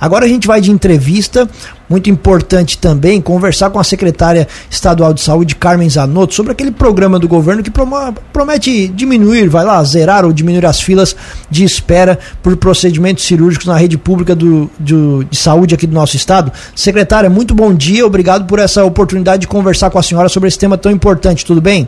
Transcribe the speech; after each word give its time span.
Agora 0.00 0.24
a 0.24 0.28
gente 0.28 0.46
vai 0.46 0.62
de 0.62 0.70
entrevista, 0.70 1.46
muito 1.88 2.08
importante 2.08 2.78
também, 2.78 3.20
conversar 3.20 3.68
com 3.68 3.78
a 3.78 3.84
secretária 3.84 4.48
estadual 4.70 5.12
de 5.12 5.20
saúde, 5.20 5.54
Carmen 5.54 5.90
Zanotto, 5.90 6.34
sobre 6.34 6.52
aquele 6.52 6.70
programa 6.70 7.18
do 7.18 7.28
governo 7.28 7.62
que 7.62 7.70
promete 7.70 8.88
diminuir, 8.88 9.48
vai 9.48 9.64
lá, 9.64 9.82
zerar 9.84 10.24
ou 10.24 10.32
diminuir 10.32 10.64
as 10.64 10.80
filas 10.80 11.14
de 11.50 11.64
espera 11.64 12.18
por 12.42 12.56
procedimentos 12.56 13.24
cirúrgicos 13.24 13.66
na 13.66 13.76
rede 13.76 13.98
pública 13.98 14.34
do, 14.34 14.70
do, 14.78 15.22
de 15.24 15.36
saúde 15.36 15.74
aqui 15.74 15.86
do 15.86 15.94
nosso 15.94 16.16
estado. 16.16 16.50
Secretária, 16.74 17.28
muito 17.28 17.54
bom 17.54 17.74
dia, 17.74 18.06
obrigado 18.06 18.46
por 18.46 18.58
essa 18.58 18.82
oportunidade 18.84 19.42
de 19.42 19.48
conversar 19.48 19.90
com 19.90 19.98
a 19.98 20.02
senhora 20.02 20.30
sobre 20.30 20.48
esse 20.48 20.58
tema 20.58 20.78
tão 20.78 20.90
importante, 20.90 21.44
tudo 21.44 21.60
bem? 21.60 21.86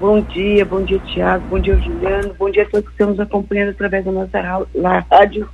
Bom 0.00 0.22
dia, 0.22 0.64
bom 0.64 0.82
dia, 0.82 0.98
Tiago, 1.12 1.44
bom 1.50 1.58
dia, 1.58 1.76
Juliano, 1.76 2.32
bom 2.38 2.48
dia 2.50 2.62
a 2.62 2.66
todos 2.70 2.86
que 2.86 2.92
estamos 2.92 3.20
acompanhando 3.20 3.70
através 3.70 4.04
da 4.04 4.12
nossa 4.12 4.40
rádio 5.10 5.46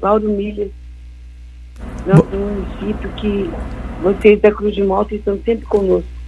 Lauro 0.00 0.28
Milha, 0.28 0.70
nosso 2.06 2.22
Bo... 2.24 2.36
município, 2.36 3.10
que 3.16 3.50
vocês 4.02 4.40
da 4.40 4.52
Cruz 4.52 4.74
de 4.74 4.82
Malta 4.82 5.14
estão 5.14 5.38
sempre 5.44 5.66
conosco. 5.66 6.18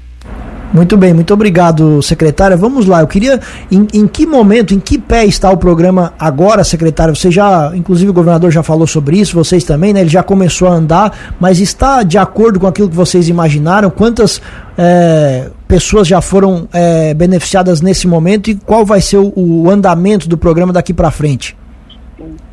Muito 0.72 0.96
bem, 0.96 1.12
muito 1.12 1.34
obrigado, 1.34 2.00
secretária. 2.00 2.56
Vamos 2.56 2.86
lá, 2.86 3.00
eu 3.00 3.08
queria, 3.08 3.40
em, 3.72 3.88
em, 3.92 4.06
que 4.06 4.24
momento, 4.24 4.72
em 4.72 4.78
que 4.78 4.98
pé 4.98 5.24
está 5.24 5.50
o 5.50 5.56
programa 5.56 6.14
agora, 6.16 6.62
secretária? 6.62 7.12
Você 7.12 7.28
já, 7.28 7.72
inclusive 7.74 8.08
o 8.10 8.14
governador 8.14 8.52
já 8.52 8.62
falou 8.62 8.86
sobre 8.86 9.18
isso, 9.18 9.34
vocês 9.34 9.64
também, 9.64 9.92
né? 9.92 10.02
Ele 10.02 10.08
já 10.08 10.22
começou 10.22 10.68
a 10.68 10.70
andar, 10.70 11.34
mas 11.40 11.58
está 11.58 12.04
de 12.04 12.16
acordo 12.16 12.60
com 12.60 12.68
aquilo 12.68 12.88
que 12.88 12.94
vocês 12.94 13.28
imaginaram? 13.28 13.90
Quantas 13.90 14.40
é, 14.78 15.50
pessoas 15.66 16.06
já 16.06 16.20
foram 16.20 16.68
é, 16.72 17.14
beneficiadas 17.14 17.80
nesse 17.80 18.06
momento 18.06 18.48
e 18.48 18.54
qual 18.54 18.86
vai 18.86 19.00
ser 19.00 19.16
o, 19.16 19.32
o 19.34 19.68
andamento 19.68 20.28
do 20.28 20.38
programa 20.38 20.72
daqui 20.72 20.94
para 20.94 21.10
frente? 21.10 21.56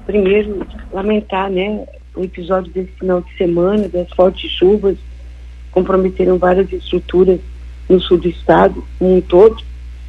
Primeiro, 0.07 0.65
lamentar, 0.91 1.51
né, 1.51 1.85
o 2.17 2.23
episódio 2.23 2.71
desse 2.71 2.91
final 2.99 3.21
de 3.21 3.35
semana, 3.37 3.87
das 3.87 4.09
fortes 4.11 4.49
chuvas, 4.51 4.97
comprometeram 5.71 6.37
várias 6.37 6.71
estruturas 6.73 7.39
no 7.87 7.99
sul 8.01 8.17
do 8.17 8.27
estado, 8.27 8.83
um 8.99 9.21
todo. 9.21 9.63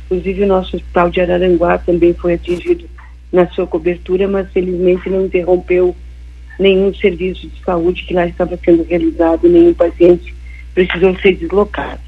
Inclusive, 0.07 0.45
o 0.45 0.47
nosso 0.47 0.77
hospital 0.77 1.11
de 1.11 1.21
Araranguá 1.21 1.79
também 1.79 2.15
foi 2.15 2.35
atingido 2.35 2.89
na 3.33 3.47
sua 3.49 3.67
cobertura, 3.67 4.27
mas 4.27 4.51
felizmente 4.51 5.11
não 5.11 5.27
interrompeu 5.27 5.95
nenhum 6.59 6.93
serviço 6.95 7.47
de 7.47 7.63
saúde 7.63 8.05
que 8.05 8.15
lá 8.15 8.27
estava 8.27 8.59
sendo 8.65 8.83
realizado, 8.85 9.49
nenhum 9.49 9.75
paciente 9.75 10.35
precisou 10.75 11.17
ser 11.19 11.35
deslocado. 11.37 12.01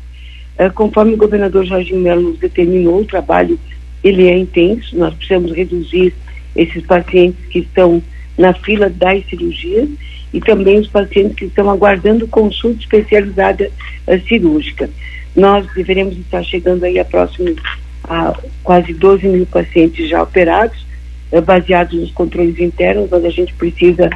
Uh, 0.58 0.72
conforme 0.72 1.14
o 1.14 1.18
governador 1.18 1.64
Jorge 1.64 1.94
Melo 1.94 2.30
nos 2.30 2.38
determinou, 2.38 3.00
o 3.00 3.04
trabalho 3.04 3.58
ele 4.02 4.26
é 4.28 4.36
intenso, 4.36 4.96
nós 4.96 5.14
precisamos 5.14 5.52
reduzir 5.52 6.14
esses 6.56 6.84
pacientes 6.84 7.44
que 7.46 7.60
estão 7.60 8.02
na 8.40 8.54
fila 8.54 8.88
das 8.88 9.22
cirurgias 9.26 9.90
e 10.32 10.40
também 10.40 10.78
os 10.78 10.88
pacientes 10.88 11.36
que 11.36 11.44
estão 11.44 11.68
aguardando 11.68 12.26
consulta 12.26 12.80
especializada 12.80 13.70
uh, 14.08 14.20
cirúrgica. 14.26 14.88
Nós 15.36 15.66
deveremos 15.74 16.16
estar 16.16 16.42
chegando 16.42 16.84
aí 16.84 16.98
a 16.98 17.04
próximo 17.04 17.54
a 18.04 18.34
quase 18.64 18.94
12 18.94 19.28
mil 19.28 19.46
pacientes 19.46 20.08
já 20.08 20.22
operados, 20.22 20.84
eh, 21.30 21.40
baseados 21.40 22.00
nos 22.00 22.10
controles 22.10 22.58
internos, 22.58 23.12
onde 23.12 23.26
a 23.26 23.30
gente 23.30 23.54
precisa, 23.54 24.10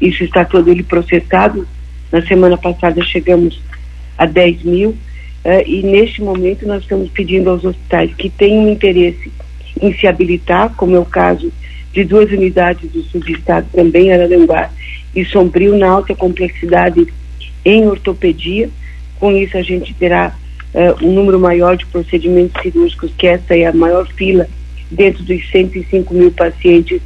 isso 0.00 0.22
está 0.22 0.44
todo 0.44 0.70
ele 0.70 0.84
processado. 0.84 1.66
Na 2.12 2.22
semana 2.22 2.56
passada 2.56 3.02
chegamos 3.02 3.60
a 4.16 4.26
10 4.26 4.62
mil, 4.62 4.96
eh, 5.44 5.64
e 5.66 5.82
neste 5.82 6.22
momento 6.22 6.66
nós 6.66 6.82
estamos 6.82 7.10
pedindo 7.10 7.50
aos 7.50 7.64
hospitais 7.64 8.14
que 8.14 8.30
tenham 8.30 8.68
interesse 8.68 9.32
em 9.80 9.92
se 9.94 10.06
habilitar, 10.06 10.72
como 10.76 10.94
é 10.94 11.00
o 11.00 11.04
caso 11.04 11.50
de 11.92 12.04
duas 12.04 12.30
unidades 12.30 12.90
do 12.90 13.02
sul 13.04 13.20
do 13.20 13.30
estado, 13.30 13.66
também 13.72 14.12
Araranguá 14.12 14.70
e 15.14 15.24
Sombrio, 15.24 15.76
na 15.76 15.88
alta 15.88 16.14
complexidade 16.14 17.06
em 17.64 17.86
ortopedia. 17.86 18.68
Com 19.20 19.36
isso 19.36 19.56
a 19.56 19.62
gente 19.62 19.92
terá 19.94 20.34
uh, 20.74 21.06
um 21.06 21.12
número 21.12 21.38
maior 21.38 21.76
de 21.76 21.86
procedimentos 21.86 22.60
cirúrgicos, 22.62 23.12
que 23.16 23.26
essa 23.26 23.54
é 23.54 23.66
a 23.66 23.72
maior 23.72 24.06
fila 24.14 24.48
dentro 24.90 25.22
dos 25.22 25.48
105 25.50 26.14
mil 26.14 26.32
pacientes 26.32 27.00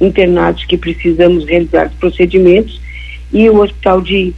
internados 0.00 0.64
que 0.64 0.76
precisamos 0.76 1.44
realizar 1.44 1.86
os 1.86 1.94
procedimentos, 1.94 2.80
e 3.32 3.48
o 3.48 3.62
Hospital 3.62 4.00
de 4.02 4.34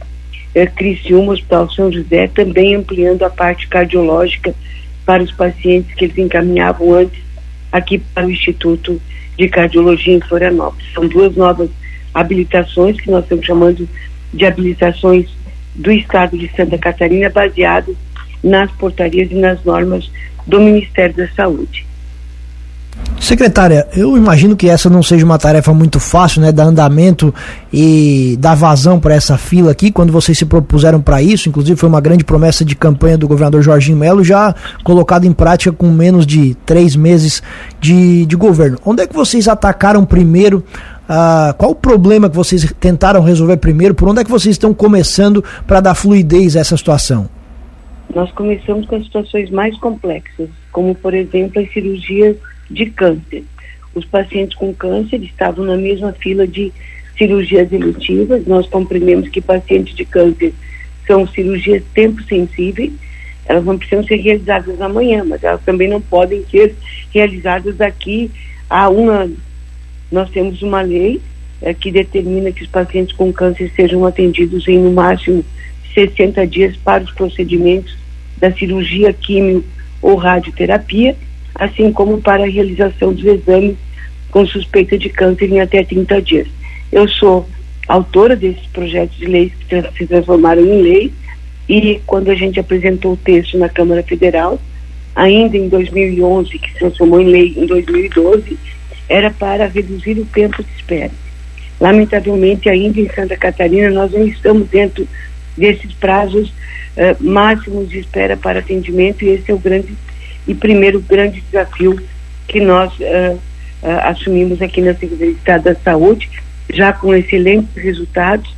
uh, 0.55 0.75
Criciúma, 0.75 1.33
Hospital 1.33 1.69
São 1.71 1.91
José, 1.91 2.27
também 2.27 2.75
ampliando 2.75 3.23
a 3.23 3.29
parte 3.29 3.67
cardiológica 3.67 4.53
para 5.03 5.23
os 5.23 5.31
pacientes 5.31 5.93
que 5.95 6.05
eles 6.05 6.17
encaminhavam 6.17 6.93
antes 6.93 7.19
aqui 7.71 7.97
para 7.97 8.25
o 8.25 8.31
Instituto 8.31 9.01
de 9.37 9.47
Cardiologia 9.49 10.13
em 10.13 10.21
Florianópolis. 10.21 10.85
São 10.93 11.07
duas 11.07 11.35
novas 11.35 11.69
habilitações 12.13 12.99
que 12.99 13.11
nós 13.11 13.23
estamos 13.23 13.45
chamando 13.45 13.87
de 14.33 14.45
habilitações 14.45 15.29
do 15.75 15.91
Estado 15.91 16.37
de 16.37 16.49
Santa 16.55 16.77
Catarina, 16.77 17.29
baseadas 17.29 17.95
nas 18.43 18.71
portarias 18.71 19.29
e 19.31 19.35
nas 19.35 19.63
normas 19.63 20.09
do 20.47 20.59
Ministério 20.59 21.15
da 21.15 21.27
Saúde. 21.29 21.85
Secretária, 23.19 23.87
eu 23.95 24.15
imagino 24.17 24.55
que 24.55 24.69
essa 24.69 24.89
não 24.89 25.01
seja 25.01 25.25
uma 25.25 25.37
tarefa 25.37 25.73
muito 25.73 25.99
fácil, 25.99 26.41
né, 26.41 26.51
dar 26.51 26.65
andamento 26.65 27.33
e 27.71 28.37
dar 28.39 28.55
vazão 28.55 28.99
para 28.99 29.15
essa 29.15 29.37
fila 29.37 29.71
aqui, 29.71 29.91
quando 29.91 30.11
vocês 30.11 30.37
se 30.37 30.45
propuseram 30.45 31.01
para 31.01 31.21
isso, 31.21 31.49
inclusive 31.49 31.79
foi 31.79 31.89
uma 31.89 32.01
grande 32.01 32.23
promessa 32.23 32.63
de 32.63 32.75
campanha 32.75 33.17
do 33.17 33.27
governador 33.27 33.61
Jorginho 33.63 33.97
Melo, 33.97 34.23
já 34.23 34.53
colocado 34.83 35.25
em 35.25 35.31
prática 35.31 35.71
com 35.71 35.89
menos 35.89 36.27
de 36.27 36.55
três 36.65 36.95
meses 36.95 37.41
de, 37.79 38.25
de 38.25 38.35
governo. 38.35 38.77
Onde 38.85 39.03
é 39.03 39.07
que 39.07 39.15
vocês 39.15 39.47
atacaram 39.47 40.05
primeiro? 40.05 40.63
Ah, 41.07 41.55
qual 41.57 41.71
o 41.71 41.75
problema 41.75 42.29
que 42.29 42.35
vocês 42.35 42.71
tentaram 42.79 43.23
resolver 43.23 43.57
primeiro? 43.57 43.95
Por 43.95 44.09
onde 44.09 44.21
é 44.21 44.23
que 44.23 44.31
vocês 44.31 44.53
estão 44.53 44.73
começando 44.73 45.43
para 45.65 45.79
dar 45.79 45.95
fluidez 45.95 46.55
a 46.55 46.59
essa 46.59 46.75
situação? 46.75 47.27
Nós 48.13 48.31
começamos 48.33 48.85
com 48.85 48.95
as 48.95 49.03
situações 49.03 49.49
mais 49.49 49.75
complexas, 49.79 50.49
como, 50.71 50.93
por 50.93 51.13
exemplo, 51.13 51.61
as 51.61 51.71
cirurgias 51.73 52.37
de 52.69 52.87
câncer. 52.87 53.43
Os 53.93 54.05
pacientes 54.05 54.55
com 54.55 54.73
câncer 54.73 55.21
estavam 55.23 55.65
na 55.65 55.77
mesma 55.77 56.11
fila 56.13 56.45
de 56.45 56.71
cirurgias 57.17 57.71
eletivas. 57.71 58.45
Nós 58.45 58.67
compreendemos 58.67 59.29
que 59.29 59.41
pacientes 59.41 59.95
de 59.95 60.05
câncer 60.05 60.53
são 61.07 61.27
cirurgias 61.27 61.83
tempo 61.93 62.21
sensíveis. 62.23 62.91
Elas 63.45 63.63
não 63.63 63.77
precisam 63.77 64.03
ser 64.03 64.17
realizadas 64.17 64.81
amanhã, 64.81 65.23
mas 65.23 65.43
elas 65.43 65.61
também 65.63 65.87
não 65.87 66.01
podem 66.01 66.43
ser 66.49 66.75
realizadas 67.13 67.75
daqui 67.77 68.31
a 68.69 68.89
um 68.89 69.09
ano. 69.09 69.37
Nós 70.11 70.29
temos 70.31 70.61
uma 70.61 70.81
lei 70.81 71.21
é, 71.61 71.73
que 71.73 71.91
determina 71.91 72.51
que 72.51 72.63
os 72.63 72.69
pacientes 72.69 73.15
com 73.15 73.31
câncer 73.31 73.71
sejam 73.75 74.05
atendidos 74.05 74.67
em 74.67 74.79
no 74.79 74.91
máximo 74.91 75.45
60 75.93 76.45
dias 76.47 76.75
para 76.77 77.03
os 77.03 77.11
procedimentos 77.11 77.95
da 78.37 78.51
cirurgia 78.51 79.13
químio 79.13 79.63
ou 80.01 80.15
radioterapia, 80.15 81.15
assim 81.55 81.91
como 81.91 82.21
para 82.21 82.43
a 82.43 82.49
realização 82.49 83.13
dos 83.13 83.25
exames 83.25 83.75
com 84.29 84.45
suspeita 84.45 84.97
de 84.97 85.09
câncer 85.09 85.49
em 85.49 85.61
até 85.61 85.83
30 85.83 86.21
dias. 86.21 86.47
Eu 86.91 87.07
sou 87.07 87.47
autora 87.87 88.35
desses 88.35 88.65
projetos 88.67 89.17
de 89.17 89.25
leis 89.25 89.51
que 89.53 89.97
se 89.97 90.07
transformaram 90.07 90.61
em 90.61 90.81
lei 90.81 91.13
e 91.67 92.01
quando 92.05 92.29
a 92.29 92.35
gente 92.35 92.59
apresentou 92.59 93.13
o 93.13 93.17
texto 93.17 93.57
na 93.57 93.69
Câmara 93.69 94.03
Federal, 94.03 94.59
ainda 95.15 95.57
em 95.57 95.69
2011, 95.69 96.59
que 96.59 96.71
se 96.73 96.79
transformou 96.79 97.21
em 97.21 97.27
lei 97.27 97.53
em 97.55 97.65
2012, 97.65 98.57
era 99.07 99.31
para 99.31 99.67
reduzir 99.67 100.19
o 100.19 100.25
tempo 100.25 100.63
de 100.63 100.69
espera. 100.75 101.11
Lamentavelmente, 101.79 102.69
ainda 102.69 102.99
em 102.99 103.09
Santa 103.09 103.35
Catarina, 103.35 103.89
nós 103.89 104.11
não 104.11 104.25
estamos 104.27 104.67
dentro 104.69 105.07
desses 105.57 105.91
prazos 105.93 106.49
uh, 106.49 107.23
máximos 107.23 107.89
de 107.89 107.99
espera 107.99 108.35
para 108.35 108.59
atendimento 108.59 109.23
e 109.23 109.29
esse 109.29 109.51
é 109.51 109.53
o 109.53 109.59
grande 109.59 109.93
e 110.47 110.53
primeiro 110.53 111.01
grande 111.01 111.41
desafio 111.41 111.99
que 112.47 112.59
nós 112.59 112.93
uh, 112.99 113.35
uh, 113.35 113.39
assumimos 114.03 114.61
aqui 114.61 114.81
na 114.81 114.93
Secretaria 114.93 115.33
de 115.33 115.39
Estado 115.39 115.63
da 115.63 115.75
Saúde, 115.75 116.29
já 116.71 116.93
com 116.93 117.13
excelentes 117.13 117.75
resultados. 117.75 118.53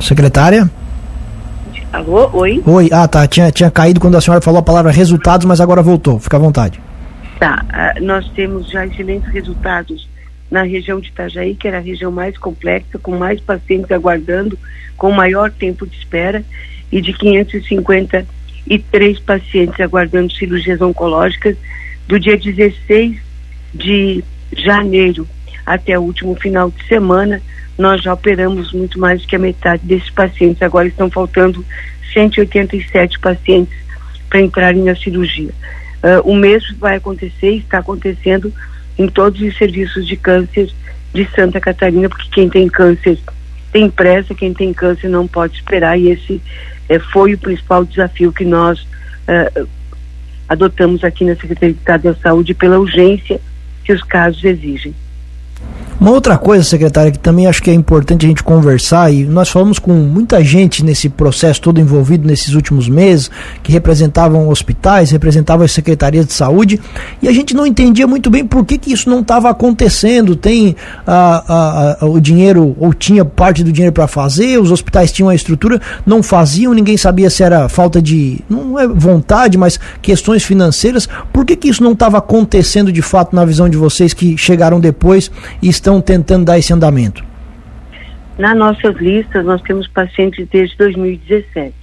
Secretária? 0.00 0.70
Alô, 1.92 2.30
oi? 2.32 2.62
Oi, 2.64 2.88
ah 2.92 3.06
tá, 3.08 3.26
tinha, 3.26 3.50
tinha 3.50 3.70
caído 3.70 4.00
quando 4.00 4.16
a 4.16 4.20
senhora 4.20 4.40
falou 4.40 4.60
a 4.60 4.62
palavra 4.62 4.92
resultados, 4.92 5.44
mas 5.44 5.60
agora 5.60 5.82
voltou, 5.82 6.18
fica 6.18 6.36
à 6.36 6.40
vontade. 6.40 6.80
Tá, 7.38 7.64
nós 8.00 8.28
temos 8.30 8.70
já 8.70 8.86
excelentes 8.86 9.28
resultados 9.32 10.08
na 10.50 10.62
região 10.62 11.00
de 11.00 11.08
Itajaí, 11.08 11.54
que 11.54 11.68
era 11.68 11.78
a 11.78 11.80
região 11.80 12.10
mais 12.10 12.36
complexa, 12.36 12.98
com 12.98 13.16
mais 13.16 13.40
pacientes 13.40 13.90
aguardando, 13.90 14.58
com 14.96 15.10
maior 15.10 15.50
tempo 15.50 15.86
de 15.86 15.96
espera, 15.96 16.44
e 16.90 17.00
de 17.00 17.12
553 17.12 19.18
pacientes 19.20 19.80
aguardando 19.80 20.32
cirurgias 20.32 20.80
oncológicas 20.80 21.56
do 22.06 22.18
dia 22.18 22.36
16 22.36 23.16
de 23.74 24.24
janeiro 24.56 25.26
até 25.64 25.98
o 25.98 26.02
último 26.02 26.34
final 26.34 26.70
de 26.70 26.84
semana. 26.86 27.40
Nós 27.78 28.02
já 28.02 28.12
operamos 28.12 28.72
muito 28.72 28.98
mais 28.98 29.24
que 29.24 29.36
a 29.36 29.38
metade 29.38 29.82
desses 29.84 30.10
pacientes. 30.10 30.62
Agora 30.62 30.88
estão 30.88 31.10
faltando 31.10 31.64
187 32.12 33.18
pacientes 33.20 33.78
para 34.28 34.40
entrarem 34.40 34.82
na 34.82 34.96
cirurgia. 34.96 35.50
Uh, 36.02 36.30
o 36.30 36.34
mesmo 36.34 36.76
vai 36.78 36.96
acontecer, 36.96 37.56
está 37.56 37.78
acontecendo 37.78 38.52
em 38.98 39.06
todos 39.06 39.40
os 39.40 39.56
serviços 39.56 40.06
de 40.06 40.16
câncer 40.16 40.70
de 41.12 41.28
Santa 41.34 41.60
Catarina, 41.60 42.08
porque 42.08 42.28
quem 42.30 42.48
tem 42.48 42.68
câncer 42.68 43.18
tem 43.72 43.88
pressa, 43.88 44.34
quem 44.34 44.52
tem 44.52 44.72
câncer 44.72 45.08
não 45.08 45.26
pode 45.26 45.56
esperar, 45.56 45.98
e 45.98 46.10
esse 46.10 46.40
foi 46.98 47.34
o 47.34 47.38
principal 47.38 47.84
desafio 47.84 48.32
que 48.32 48.44
nós 48.44 48.80
uh, 48.80 49.68
adotamos 50.48 51.04
aqui 51.04 51.24
na 51.24 51.36
Secretaria 51.36 51.74
de 51.74 51.78
Estado 51.78 52.02
da 52.02 52.14
Saúde 52.14 52.54
pela 52.54 52.78
urgência 52.78 53.40
que 53.84 53.92
os 53.92 54.02
casos 54.02 54.42
exigem. 54.44 54.94
Uma 56.00 56.12
outra 56.12 56.38
coisa, 56.38 56.64
secretária, 56.64 57.12
que 57.12 57.18
também 57.18 57.46
acho 57.46 57.62
que 57.62 57.70
é 57.70 57.74
importante 57.74 58.24
a 58.24 58.28
gente 58.30 58.42
conversar, 58.42 59.12
e 59.12 59.26
nós 59.26 59.50
falamos 59.50 59.78
com 59.78 59.92
muita 59.92 60.42
gente 60.42 60.82
nesse 60.82 61.10
processo 61.10 61.60
todo 61.60 61.78
envolvido 61.78 62.26
nesses 62.26 62.54
últimos 62.54 62.88
meses, 62.88 63.30
que 63.62 63.70
representavam 63.70 64.48
hospitais, 64.48 65.10
representavam 65.10 65.62
as 65.62 65.72
secretarias 65.72 66.24
de 66.24 66.32
saúde, 66.32 66.80
e 67.20 67.28
a 67.28 67.32
gente 67.32 67.54
não 67.54 67.66
entendia 67.66 68.06
muito 68.06 68.30
bem 68.30 68.46
por 68.46 68.64
que, 68.64 68.78
que 68.78 68.94
isso 68.94 69.10
não 69.10 69.20
estava 69.20 69.50
acontecendo. 69.50 70.34
Tem 70.34 70.74
a, 71.06 71.44
a, 71.46 71.96
a, 72.00 72.06
o 72.06 72.18
dinheiro, 72.18 72.74
ou 72.80 72.94
tinha 72.94 73.22
parte 73.22 73.62
do 73.62 73.70
dinheiro 73.70 73.92
para 73.92 74.06
fazer, 74.06 74.58
os 74.58 74.70
hospitais 74.70 75.12
tinham 75.12 75.28
a 75.28 75.34
estrutura, 75.34 75.78
não 76.06 76.22
faziam, 76.22 76.72
ninguém 76.72 76.96
sabia 76.96 77.28
se 77.28 77.42
era 77.42 77.68
falta 77.68 78.00
de, 78.00 78.40
não 78.48 78.80
é 78.80 78.88
vontade, 78.88 79.58
mas 79.58 79.78
questões 80.00 80.42
financeiras. 80.42 81.06
Por 81.30 81.44
que, 81.44 81.56
que 81.56 81.68
isso 81.68 81.84
não 81.84 81.92
estava 81.92 82.16
acontecendo 82.16 82.90
de 82.90 83.02
fato 83.02 83.36
na 83.36 83.44
visão 83.44 83.68
de 83.68 83.76
vocês 83.76 84.14
que 84.14 84.34
chegaram 84.38 84.80
depois 84.80 85.30
e 85.62 85.68
estão 85.68 86.00
tentando 86.00 86.44
dar 86.46 86.58
esse 86.58 86.72
andamento? 86.72 87.24
Na 88.38 88.54
nossas 88.54 88.96
listas, 88.96 89.44
nós 89.44 89.60
temos 89.62 89.86
pacientes 89.86 90.48
desde 90.50 90.76
2017. 90.76 91.74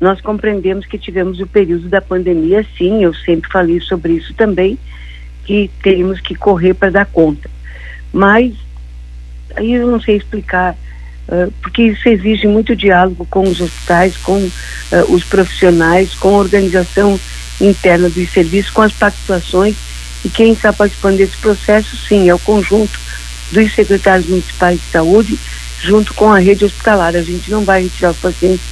Nós 0.00 0.20
compreendemos 0.20 0.84
que 0.84 0.98
tivemos 0.98 1.40
o 1.40 1.46
período 1.46 1.88
da 1.88 2.02
pandemia, 2.02 2.66
sim, 2.76 3.02
eu 3.02 3.14
sempre 3.14 3.50
falei 3.50 3.80
sobre 3.80 4.12
isso 4.12 4.34
também, 4.34 4.78
que 5.44 5.70
teríamos 5.82 6.20
que 6.20 6.34
correr 6.34 6.74
para 6.74 6.90
dar 6.90 7.06
conta. 7.06 7.48
Mas, 8.12 8.52
aí 9.54 9.72
eu 9.72 9.86
não 9.86 10.00
sei 10.00 10.16
explicar, 10.16 10.74
uh, 11.28 11.50
porque 11.62 11.82
isso 11.84 12.08
exige 12.08 12.46
muito 12.46 12.76
diálogo 12.76 13.26
com 13.30 13.44
os 13.44 13.60
hospitais, 13.60 14.18
com 14.18 14.36
uh, 14.36 14.50
os 15.08 15.24
profissionais, 15.24 16.14
com 16.14 16.28
a 16.28 16.38
organização 16.40 17.18
interna 17.58 18.10
dos 18.10 18.30
serviços, 18.30 18.70
com 18.70 18.82
as 18.82 18.92
participações, 18.92 19.76
e 20.26 20.28
quem 20.28 20.54
está 20.54 20.72
participando 20.72 21.18
desse 21.18 21.36
processo, 21.36 21.96
sim, 21.96 22.28
é 22.28 22.34
o 22.34 22.38
conjunto 22.40 22.98
dos 23.52 23.72
secretários 23.72 24.26
municipais 24.28 24.76
de 24.80 24.90
saúde, 24.90 25.38
junto 25.80 26.12
com 26.14 26.32
a 26.32 26.40
rede 26.40 26.64
hospitalar. 26.64 27.14
A 27.14 27.22
gente 27.22 27.48
não 27.48 27.64
vai 27.64 27.84
retirar 27.84 28.10
os 28.10 28.16
pacientes 28.16 28.66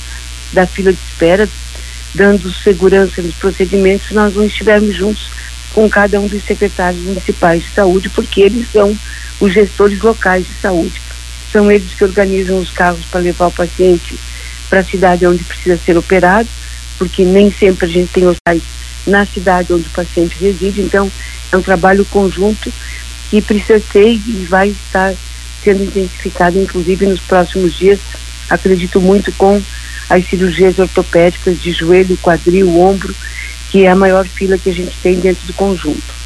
da 0.52 0.66
fila 0.66 0.92
de 0.92 0.98
espera, 0.98 1.48
dando 2.12 2.52
segurança 2.52 3.22
nos 3.22 3.36
procedimentos, 3.36 4.08
se 4.08 4.14
nós 4.14 4.34
não 4.34 4.44
estivermos 4.44 4.96
juntos 4.96 5.30
com 5.72 5.88
cada 5.88 6.18
um 6.18 6.26
dos 6.26 6.42
secretários 6.42 7.04
municipais 7.04 7.62
de 7.62 7.70
saúde, 7.70 8.08
porque 8.08 8.40
eles 8.40 8.66
são 8.72 8.98
os 9.38 9.52
gestores 9.52 10.00
locais 10.00 10.44
de 10.44 10.54
saúde. 10.60 11.00
São 11.52 11.70
eles 11.70 11.94
que 11.94 12.02
organizam 12.02 12.58
os 12.58 12.70
carros 12.70 13.04
para 13.04 13.20
levar 13.20 13.46
o 13.46 13.52
paciente 13.52 14.18
para 14.68 14.80
a 14.80 14.84
cidade 14.84 15.24
onde 15.24 15.44
precisa 15.44 15.76
ser 15.76 15.96
operado, 15.96 16.48
porque 16.98 17.24
nem 17.24 17.52
sempre 17.52 17.86
a 17.86 17.88
gente 17.88 18.10
tem 18.10 18.26
hospitais 18.26 18.74
na 19.06 19.26
cidade 19.26 19.72
onde 19.72 19.86
o 19.86 19.90
paciente 19.90 20.36
reside, 20.40 20.80
então 20.80 21.10
é 21.52 21.56
um 21.56 21.62
trabalho 21.62 22.05
conjunto 22.05 22.73
que 23.31 23.41
precisa 23.41 23.82
ser 23.93 24.12
e 24.12 24.46
vai 24.49 24.69
estar 24.69 25.14
sendo 25.62 25.85
intensificado, 25.85 26.61
inclusive 26.61 27.06
nos 27.06 27.20
próximos 27.20 27.75
dias, 27.75 27.99
acredito 28.50 29.00
muito 29.00 29.32
com 29.32 29.61
as 30.08 30.26
cirurgias 30.29 30.79
ortopédicas 30.79 31.61
de 31.61 31.73
joelho, 31.73 32.19
quadril, 32.19 32.79
ombro, 32.79 33.14
que 33.70 33.85
é 33.85 33.88
a 33.88 33.96
maior 33.96 34.26
fila 34.26 34.58
que 34.58 34.70
a 34.70 34.75
gente 34.75 34.96
tem 35.02 35.19
dentro 35.19 35.46
do 35.46 35.55
conjunto. 35.55 36.24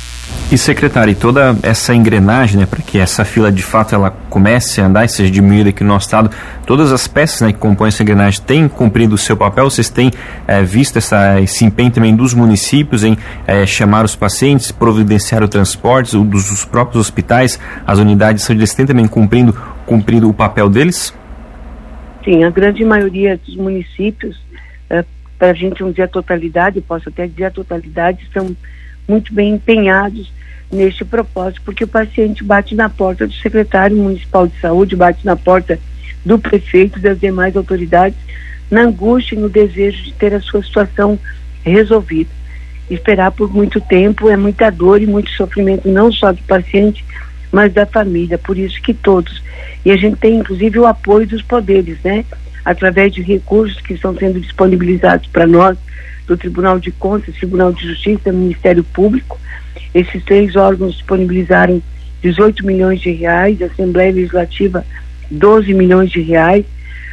E 0.50 0.56
secretário, 0.56 1.10
e 1.10 1.14
toda 1.14 1.54
essa 1.62 1.94
engrenagem, 1.94 2.60
né, 2.60 2.64
para 2.64 2.80
que 2.80 2.98
essa 2.98 3.22
fila 3.22 3.52
de 3.52 3.62
fato 3.62 3.94
ela 3.94 4.10
comece 4.30 4.80
a 4.80 4.86
andar 4.86 5.04
e 5.04 5.08
seja 5.08 5.30
diminuída 5.30 5.69
aqui 5.69 5.84
no 5.84 5.90
nosso 5.90 6.06
estado, 6.06 6.30
todas 6.64 6.90
as 6.90 7.06
peças 7.06 7.42
né, 7.42 7.52
que 7.52 7.58
compõem 7.58 7.88
essa 7.88 8.02
engrenagem 8.02 8.40
têm 8.40 8.66
cumprido 8.66 9.14
o 9.14 9.19
seu 9.19 9.36
papel? 9.36 9.69
Vocês 9.69 9.90
têm 9.90 10.10
é, 10.46 10.62
visto 10.62 10.96
essa, 10.96 11.38
esse 11.38 11.66
empenho 11.66 11.90
também 11.90 12.16
dos 12.16 12.32
municípios 12.32 13.04
em 13.04 13.14
é, 13.46 13.66
chamar 13.66 14.06
os 14.06 14.16
pacientes, 14.16 14.72
providenciar 14.72 15.42
o 15.42 15.48
transporte, 15.48 16.16
o, 16.16 16.25
dos, 16.25 16.48
dos, 16.48 16.64
próprios 16.64 17.02
hospitais, 17.02 17.60
as 17.86 17.98
unidades 17.98 18.46
de 18.46 18.52
eles 18.54 18.72
têm 18.72 18.86
também 18.86 19.06
cumprindo, 19.06 19.52
cumprindo 19.84 20.30
o 20.30 20.32
papel 20.32 20.70
deles? 20.70 21.14
Sim, 22.25 22.44
a 22.44 22.48
grande 22.48 22.82
maioria 22.86 23.38
dos 23.46 23.54
municípios, 23.54 24.40
é, 24.88 25.04
para 25.38 25.50
a 25.50 25.54
gente 25.54 25.82
não 25.82 25.90
dizer 25.90 26.04
a 26.04 26.08
totalidade, 26.08 26.80
posso 26.80 27.10
até 27.10 27.26
dizer 27.26 27.44
a 27.44 27.50
totalidade, 27.50 28.26
são 28.32 28.56
muito 29.08 29.32
bem 29.32 29.55
empenhados 29.55 30.31
neste 30.70 31.05
propósito, 31.05 31.62
porque 31.64 31.84
o 31.84 31.88
paciente 31.88 32.44
bate 32.44 32.75
na 32.75 32.90
porta 32.90 33.26
do 33.26 33.32
secretário 33.32 33.96
municipal 33.96 34.46
de 34.46 34.60
saúde, 34.60 34.94
bate 34.94 35.25
na 35.25 35.34
porta 35.34 35.78
do 36.25 36.38
prefeito 36.38 37.00
das 37.00 37.19
demais 37.19 37.56
autoridades, 37.56 38.19
na 38.70 38.82
angústia 38.82 39.34
e 39.34 39.38
no 39.38 39.49
desejo 39.49 40.02
de 40.05 40.12
ter 40.12 40.34
a 40.34 40.40
sua 40.40 40.62
situação 40.62 41.19
resolvida. 41.64 42.31
Esperar 42.90 43.32
por 43.32 43.52
muito 43.52 43.81
tempo 43.81 44.28
é 44.28 44.37
muita 44.37 44.70
dor 44.70 45.00
e 45.00 45.06
muito 45.06 45.31
sofrimento, 45.31 45.88
não 45.88 46.12
só 46.12 46.32
do 46.32 46.43
paciente, 46.43 47.04
mas 47.50 47.72
da 47.72 47.87
família. 47.87 48.38
Por 48.38 48.58
isso 48.58 48.81
que 48.82 48.94
todos. 48.94 49.43
E 49.84 49.90
a 49.90 49.96
gente 49.96 50.16
tem, 50.16 50.37
inclusive, 50.37 50.78
o 50.78 50.87
apoio 50.87 51.26
dos 51.26 51.43
poderes, 51.43 51.99
né? 52.02 52.25
Através 52.64 53.12
de 53.12 53.22
recursos 53.22 53.81
que 53.81 53.94
estão 53.94 54.16
sendo 54.16 54.40
disponibilizados 54.40 55.26
para 55.28 55.46
nós, 55.46 55.76
do 56.28 56.36
Tribunal 56.36 56.78
de 56.78 56.92
Contas, 56.92 57.34
Tribunal 57.34 57.72
de 57.72 57.88
Justiça, 57.88 58.30
Ministério 58.30 58.84
Público. 58.84 59.40
Esses 59.94 60.22
três 60.25 60.54
órgãos 60.54 60.92
disponibilizaram 60.92 61.82
18 62.22 62.64
milhões 62.64 63.00
de 63.00 63.10
reais, 63.10 63.60
a 63.62 63.66
Assembleia 63.66 64.12
Legislativa 64.12 64.84
12 65.30 65.75
milhões 65.75 66.10
de 66.10 66.20
reais, 66.20 66.64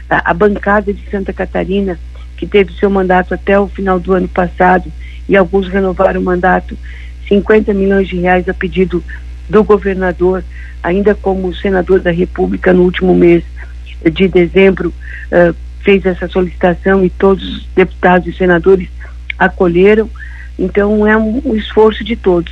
a, 0.10 0.32
a 0.32 0.34
bancada 0.34 0.94
de 0.94 1.10
Santa 1.10 1.34
Catarina, 1.34 1.98
que 2.38 2.46
teve 2.46 2.74
seu 2.74 2.90
mandato 2.90 3.34
até 3.34 3.60
o 3.60 3.68
final 3.68 4.00
do 4.00 4.14
ano 4.14 4.28
passado, 4.28 4.92
e 5.28 5.36
alguns 5.36 5.68
renovaram 5.68 6.22
o 6.22 6.24
mandato, 6.24 6.78
50 7.28 7.74
milhões 7.74 8.08
de 8.08 8.18
reais 8.18 8.48
a 8.48 8.54
pedido 8.54 9.04
do 9.50 9.64
governador, 9.64 10.44
ainda 10.84 11.16
como 11.16 11.56
senador 11.56 12.00
da 12.00 12.12
República 12.12 12.74
no 12.74 12.84
último 12.84 13.16
mês 13.16 13.44
de 14.04 14.28
dezembro, 14.28 14.94
fez 15.86 16.04
essa 16.06 16.28
solicitação 16.28 17.06
e 17.06 17.10
todos 17.12 17.48
os 17.48 17.66
deputados 17.76 18.28
e 18.28 18.34
senadores 18.34 18.90
acolheram. 19.38 20.10
Então 20.58 21.08
é 21.08 21.16
um, 21.16 21.42
um, 21.46 21.56
esforço 21.56 22.04
de 22.04 22.16
todos. 22.16 22.52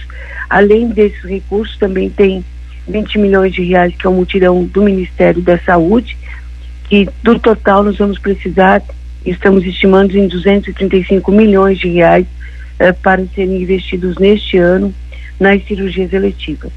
Além 0.49 0.87
desses 0.89 1.23
recursos, 1.23 1.75
também 1.77 2.09
tem 2.09 2.45
20 2.87 3.17
milhões 3.17 3.53
de 3.53 3.63
reais 3.63 3.93
que 3.95 4.05
é 4.05 4.09
o 4.09 4.13
um 4.13 4.17
mutirão 4.17 4.63
do 4.63 4.83
Ministério 4.83 5.41
da 5.41 5.57
Saúde, 5.57 6.15
que 6.87 7.09
do 7.23 7.39
total 7.39 7.83
nós 7.83 7.97
vamos 7.97 8.19
precisar, 8.19 8.83
estamos 9.25 9.65
estimando 9.65 10.15
em 10.15 10.27
235 10.27 11.31
milhões 11.31 11.79
de 11.79 11.87
reais 11.87 12.27
eh, 12.77 12.91
para 12.91 13.25
serem 13.33 13.63
investidos 13.63 14.17
neste 14.17 14.57
ano 14.57 14.93
nas 15.39 15.65
cirurgias 15.65 16.13
eletivas. 16.13 16.71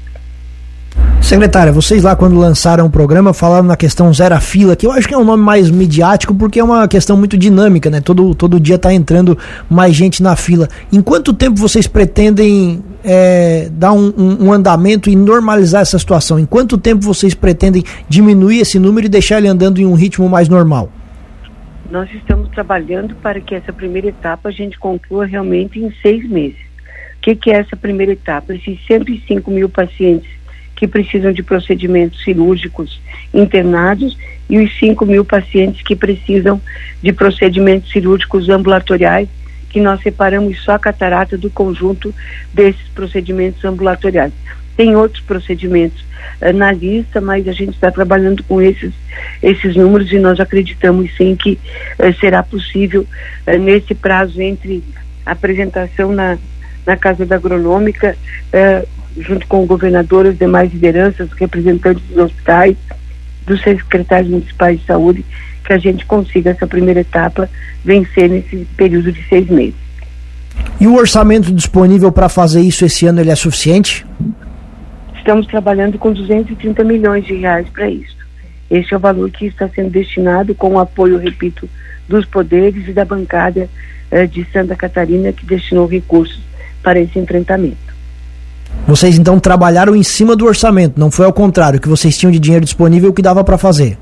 Secretária, 1.27 1.73
vocês 1.73 2.03
lá 2.03 2.15
quando 2.15 2.39
lançaram 2.39 2.85
o 2.85 2.89
programa 2.89 3.33
falaram 3.33 3.65
na 3.65 3.75
questão 3.75 4.13
zero 4.13 4.39
fila, 4.39 4.77
que 4.77 4.87
eu 4.87 4.93
acho 4.93 5.05
que 5.05 5.13
é 5.13 5.17
um 5.17 5.25
nome 5.25 5.43
mais 5.43 5.69
midiático 5.69 6.33
porque 6.33 6.57
é 6.57 6.63
uma 6.63 6.87
questão 6.87 7.17
muito 7.17 7.37
dinâmica, 7.37 7.89
né? 7.89 7.99
Todo, 7.99 8.33
todo 8.33 8.57
dia 8.61 8.75
está 8.75 8.93
entrando 8.93 9.37
mais 9.69 9.93
gente 9.93 10.23
na 10.23 10.37
fila. 10.37 10.69
Em 10.89 11.01
quanto 11.01 11.33
tempo 11.33 11.57
vocês 11.57 11.85
pretendem 11.85 12.81
é, 13.03 13.67
dar 13.73 13.91
um, 13.91 14.13
um, 14.17 14.45
um, 14.45 14.53
andamento 14.53 15.09
e 15.09 15.17
normalizar 15.17 15.81
essa 15.81 15.99
situação? 15.99 16.39
Em 16.39 16.45
quanto 16.45 16.77
tempo 16.77 17.01
vocês 17.01 17.33
pretendem 17.33 17.83
diminuir 18.07 18.61
esse 18.61 18.79
número 18.79 19.07
e 19.07 19.09
deixar 19.09 19.39
ele 19.39 19.49
andando 19.49 19.81
em 19.81 19.85
um 19.85 19.95
ritmo 19.95 20.29
mais 20.29 20.47
normal? 20.47 20.89
Nós 21.91 22.09
estamos 22.13 22.47
trabalhando 22.51 23.15
para 23.15 23.41
que 23.41 23.53
essa 23.53 23.73
primeira 23.73 24.07
etapa 24.07 24.47
a 24.47 24.51
gente 24.53 24.79
conclua 24.79 25.25
realmente 25.25 25.77
em 25.77 25.91
seis 26.01 26.25
meses. 26.29 26.59
O 27.17 27.21
que, 27.21 27.35
que 27.35 27.51
é 27.51 27.57
essa 27.57 27.75
primeira 27.75 28.13
etapa? 28.13 28.53
Esses 28.53 28.79
105 28.87 29.51
mil 29.51 29.67
pacientes 29.67 30.36
que 30.77 30.87
precisam 30.87 31.33
de 31.33 31.41
procedimentos 31.41 32.23
cirúrgicos 32.23 33.01
internados 33.33 34.15
e 34.47 34.59
os 34.59 34.79
5 34.79 35.05
mil 35.05 35.25
pacientes 35.25 35.81
que 35.81 35.95
precisam 35.95 36.61
de 37.01 37.11
procedimentos 37.11 37.91
cirúrgicos 37.91 38.47
ambulatoriais, 38.47 39.27
que 39.69 39.81
nós 39.81 40.01
separamos 40.01 40.63
só 40.63 40.73
a 40.73 40.79
catarata 40.79 41.37
do 41.37 41.49
conjunto 41.49 42.13
desses 42.53 42.87
procedimentos 42.93 43.65
ambulatoriais. 43.65 44.31
Tem 44.77 44.95
outros 44.95 45.21
procedimentos 45.23 45.99
uh, 46.41 46.53
na 46.53 46.71
lista, 46.71 47.19
mas 47.19 47.47
a 47.47 47.51
gente 47.51 47.73
está 47.73 47.91
trabalhando 47.91 48.43
com 48.43 48.61
esses, 48.61 48.93
esses 49.41 49.75
números 49.75 50.11
e 50.11 50.19
nós 50.19 50.39
acreditamos 50.39 51.09
sim 51.17 51.35
que 51.35 51.59
uh, 51.99 52.13
será 52.19 52.43
possível, 52.43 53.05
uh, 53.47 53.57
nesse 53.57 53.95
prazo 53.95 54.39
entre 54.39 54.83
apresentação 55.25 56.13
na, 56.13 56.37
na 56.87 56.97
Casa 56.97 57.25
da 57.25 57.35
Agronômica, 57.35 58.17
junto 59.17 59.45
com 59.47 59.61
o 59.61 59.65
governador, 59.65 60.25
as 60.25 60.37
demais 60.37 60.71
lideranças, 60.71 61.29
representantes 61.33 62.03
dos 62.07 62.17
hospitais, 62.17 62.75
dos 63.45 63.61
secretários 63.61 64.31
municipais 64.31 64.79
de 64.79 64.85
saúde, 64.85 65.25
que 65.65 65.73
a 65.73 65.77
gente 65.77 66.05
consiga 66.05 66.51
essa 66.51 66.65
primeira 66.65 67.01
etapa 67.01 67.49
vencer 67.83 68.29
nesse 68.29 68.65
período 68.77 69.11
de 69.11 69.21
seis 69.27 69.47
meses. 69.49 69.75
E 70.79 70.87
o 70.87 70.95
orçamento 70.95 71.53
disponível 71.53 72.11
para 72.11 72.29
fazer 72.29 72.61
isso 72.61 72.85
esse 72.85 73.05
ano 73.05 73.19
ele 73.19 73.29
é 73.29 73.35
suficiente? 73.35 74.05
estamos 75.27 75.45
trabalhando 75.45 75.97
com 75.97 76.13
230 76.13 76.85
milhões 76.85 77.25
de 77.25 77.33
reais 77.33 77.67
para 77.67 77.89
isso. 77.89 78.15
Este 78.71 78.93
é 78.93 78.97
o 78.97 78.99
valor 78.99 79.29
que 79.29 79.45
está 79.45 79.67
sendo 79.67 79.89
destinado 79.89 80.55
com 80.55 80.75
o 80.75 80.79
apoio, 80.79 81.17
repito, 81.17 81.69
dos 82.07 82.25
poderes 82.25 82.87
e 82.87 82.93
da 82.93 83.03
bancada 83.03 83.69
eh, 84.09 84.25
de 84.25 84.45
Santa 84.53 84.73
Catarina 84.73 85.33
que 85.33 85.45
destinou 85.45 85.85
recursos 85.85 86.39
para 86.81 86.99
esse 86.99 87.17
enfrentamento. 87.17 87.87
Vocês 88.87 89.17
então 89.17 89.39
trabalharam 89.39 89.95
em 89.95 90.03
cima 90.03 90.35
do 90.35 90.45
orçamento, 90.45 90.99
não 90.99 91.11
foi 91.11 91.25
ao 91.25 91.33
contrário, 91.33 91.79
que 91.79 91.89
vocês 91.89 92.17
tinham 92.17 92.31
de 92.31 92.39
dinheiro 92.39 92.63
disponível 92.63 93.13
que 93.13 93.21
dava 93.21 93.43
para 93.43 93.57
fazer? 93.57 93.97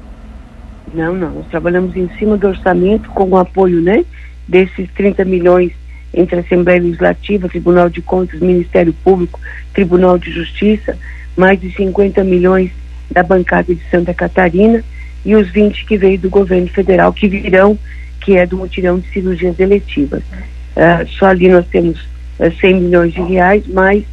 Não, 0.93 1.13
não. 1.13 1.31
Nós 1.31 1.47
trabalhamos 1.47 1.95
em 1.95 2.09
cima 2.17 2.37
do 2.37 2.47
orçamento 2.47 3.09
com 3.09 3.29
o 3.29 3.37
apoio, 3.37 3.81
né, 3.81 4.05
desses 4.47 4.89
30 4.95 5.25
milhões 5.25 5.71
entre 6.13 6.39
Assembleia 6.39 6.81
Legislativa, 6.81 7.49
Tribunal 7.49 7.89
de 7.89 8.01
Contas, 8.01 8.39
Ministério 8.39 8.93
Público, 9.03 9.39
Tribunal 9.73 10.17
de 10.17 10.31
Justiça, 10.31 10.97
mais 11.35 11.59
de 11.59 11.71
50 11.71 12.23
milhões 12.23 12.71
da 13.11 13.21
bancada 13.23 13.73
de 13.73 13.81
Santa 13.89 14.13
Catarina 14.13 14.83
e 15.25 15.35
os 15.35 15.49
20 15.49 15.85
que 15.85 15.97
veio 15.97 16.17
do 16.19 16.29
governo 16.29 16.67
federal, 16.67 17.11
que 17.11 17.27
virão, 17.27 17.77
que 18.21 18.37
é 18.37 18.45
do 18.45 18.57
mutirão 18.57 18.99
de 18.99 19.07
cirurgias 19.09 19.59
eletivas. 19.59 20.21
Uh, 20.21 21.07
só 21.17 21.27
ali 21.27 21.49
nós 21.49 21.65
temos 21.67 21.99
100 22.37 22.81
milhões 22.81 23.13
de 23.13 23.21
reais, 23.21 23.65
mais 23.67 24.03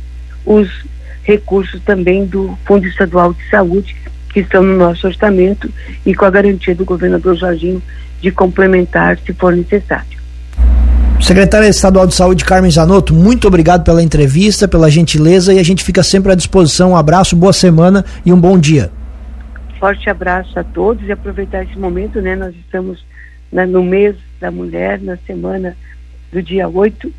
os 0.44 0.68
recursos 1.22 1.80
também 1.82 2.24
do 2.24 2.56
Fundo 2.64 2.86
Estadual 2.86 3.32
de 3.32 3.48
Saúde, 3.48 3.96
que 4.32 4.40
estão 4.40 4.62
no 4.62 4.76
nosso 4.76 5.06
orçamento 5.06 5.70
e 6.04 6.14
com 6.14 6.24
a 6.24 6.30
garantia 6.30 6.74
do 6.74 6.84
governador 6.84 7.36
Jorginho 7.36 7.82
de 8.20 8.30
complementar 8.30 9.18
se 9.18 9.32
for 9.34 9.54
necessário. 9.54 10.22
Secretária 11.20 11.68
Estadual 11.68 12.06
de 12.06 12.14
Saúde, 12.14 12.44
Carmen 12.44 12.70
Zanotto, 12.70 13.14
muito 13.14 13.46
obrigado 13.46 13.84
pela 13.84 14.02
entrevista, 14.02 14.66
pela 14.66 14.90
gentileza 14.90 15.54
e 15.54 15.58
a 15.58 15.62
gente 15.62 15.84
fica 15.84 16.02
sempre 16.02 16.32
à 16.32 16.34
disposição. 16.34 16.92
Um 16.92 16.96
abraço, 16.96 17.36
boa 17.36 17.52
semana 17.52 18.04
e 18.26 18.32
um 18.32 18.40
bom 18.40 18.58
dia. 18.58 18.90
Forte 19.78 20.10
abraço 20.10 20.58
a 20.58 20.64
todos 20.64 21.06
e 21.06 21.12
aproveitar 21.12 21.62
esse 21.62 21.78
momento, 21.78 22.20
né? 22.20 22.34
Nós 22.34 22.54
estamos 22.56 23.04
na, 23.52 23.66
no 23.66 23.84
mês 23.84 24.16
da 24.40 24.50
mulher, 24.50 25.00
na 25.00 25.16
semana 25.26 25.76
do 26.32 26.42
dia 26.42 26.68
8, 26.68 27.12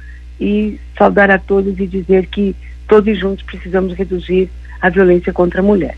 e 0.43 0.77
saudar 0.97 1.31
a 1.31 1.39
todos 1.39 1.79
e 1.79 1.87
dizer 1.87 2.27
que 2.27 2.53
todos 2.85 3.17
juntos 3.17 3.45
precisamos 3.45 3.93
reduzir 3.93 4.49
a 4.81 4.89
violência 4.89 5.31
contra 5.31 5.61
a 5.61 5.63
mulher. 5.63 5.97